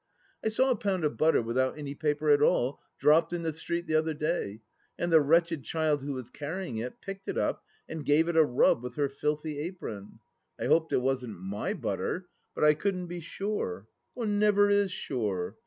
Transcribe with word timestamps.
I 0.43 0.47
saw 0.49 0.71
a 0.71 0.75
pound 0.75 1.05
of 1.05 1.15
butter 1.15 1.43
without 1.43 1.77
any 1.77 1.93
paper 1.93 2.31
at 2.31 2.41
all 2.41 2.81
dropped 2.97 3.33
in 3.33 3.43
the 3.43 3.53
street 3.53 3.85
the 3.85 3.93
other 3.93 4.15
day, 4.15 4.61
and 4.97 5.13
the 5.13 5.21
wretched 5.21 5.63
child 5.63 6.01
who 6.01 6.13
was 6.13 6.31
carrying 6.31 6.77
it 6.77 7.01
picked 7.01 7.29
it 7.29 7.37
up 7.37 7.63
and 7.87 8.03
gave 8.03 8.27
it 8.27 8.35
a 8.35 8.43
rub 8.43 8.81
with 8.81 8.95
her 8.95 9.09
filthy 9.09 9.59
apron! 9.59 10.17
I 10.59 10.65
hoped 10.65 10.91
it 10.91 10.97
wasn't 11.03 11.39
my 11.39 11.75
butter; 11.75 12.25
but 12.55 12.63
I 12.63 12.73
couldn't 12.73 13.09
be 13.09 13.19
sure. 13.19 13.85
One 14.15 14.39
never 14.39 14.71
is 14.71 14.91
sure. 14.91 15.55